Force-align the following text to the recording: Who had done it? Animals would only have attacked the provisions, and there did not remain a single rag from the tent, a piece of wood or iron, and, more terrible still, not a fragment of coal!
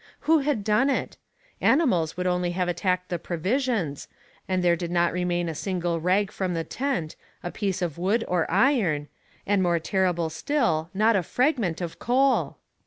Who 0.21 0.39
had 0.39 0.63
done 0.63 0.89
it? 0.89 1.17
Animals 1.61 2.17
would 2.17 2.25
only 2.25 2.53
have 2.53 2.67
attacked 2.67 3.09
the 3.09 3.19
provisions, 3.19 4.07
and 4.47 4.63
there 4.63 4.75
did 4.75 4.89
not 4.89 5.13
remain 5.13 5.47
a 5.47 5.53
single 5.53 5.99
rag 5.99 6.31
from 6.31 6.55
the 6.55 6.63
tent, 6.63 7.15
a 7.43 7.51
piece 7.51 7.83
of 7.83 7.99
wood 7.99 8.25
or 8.27 8.49
iron, 8.49 9.09
and, 9.45 9.61
more 9.61 9.77
terrible 9.77 10.31
still, 10.31 10.89
not 10.95 11.15
a 11.15 11.21
fragment 11.21 11.81
of 11.81 11.99
coal! 11.99 12.57